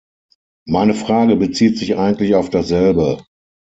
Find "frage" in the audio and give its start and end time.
0.95-1.35